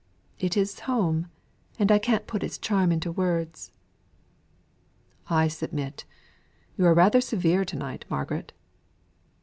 [0.39, 1.29] It is home,
[1.77, 3.71] and I can't put its charm into words."
[5.29, 6.05] "I submit.
[6.75, 8.51] You are rather severe to night, Margaret."